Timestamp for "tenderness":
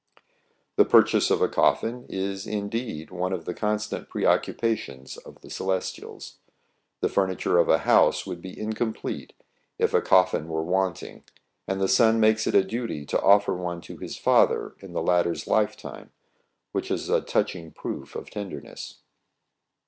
18.31-19.01